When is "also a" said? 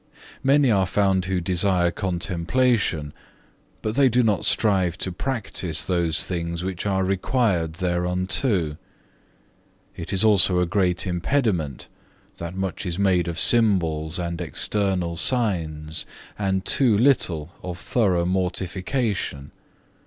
10.23-10.65